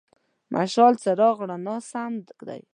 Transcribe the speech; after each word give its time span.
مشال: 0.55 0.93
څراغ، 1.03 1.37
رڼا 1.49 1.75
سم 1.91 2.13
دی. 2.47 2.61